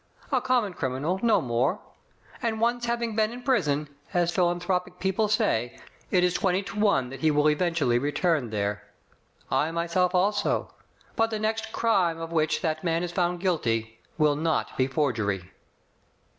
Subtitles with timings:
[0.31, 1.79] A common criminal, no more.
[2.41, 5.77] And once having been in prison, as philanthropic people say,
[6.09, 8.83] it is twenty to one that he will eventually return there.
[9.51, 10.73] I myself also;
[11.15, 15.51] but the next crime of which that man is found guilty will not be forgery."